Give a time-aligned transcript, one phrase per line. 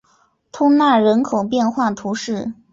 [0.51, 2.53] 通讷人口变化图示